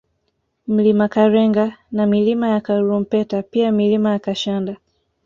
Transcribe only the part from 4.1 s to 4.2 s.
ya